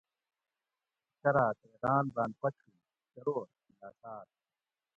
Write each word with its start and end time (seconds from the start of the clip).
شرأ 1.21 1.47
تے 1.59 1.69
راۤن 1.83 2.05
راۤن 2.15 2.31
پڄھین 2.39 2.73
(چرور) 3.11 3.45
لاۤساۤت 3.79 4.29